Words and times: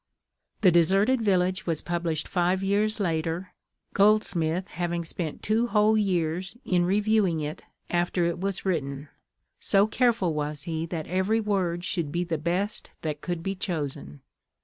The 0.61 0.71
"Deserted 0.71 1.21
Village" 1.21 1.67
was 1.67 1.83
published 1.83 2.27
five 2.27 2.63
years 2.63 2.99
later, 2.99 3.53
Goldsmith 3.93 4.69
having 4.69 5.05
spent 5.05 5.43
two 5.43 5.67
whole 5.67 5.95
years 5.95 6.57
in 6.65 6.85
reviewing 6.85 7.39
it 7.39 7.61
after 7.87 8.25
it 8.25 8.39
was 8.41 8.65
written, 8.65 9.09
so 9.59 9.85
careful 9.85 10.33
was 10.33 10.63
he 10.63 10.87
that 10.87 11.05
every 11.05 11.39
word 11.39 11.83
should 11.83 12.11
be 12.11 12.23
the 12.23 12.39
best 12.39 12.89
that 13.03 13.21
could 13.21 13.43
be 13.43 13.53
chosen. 13.53 14.21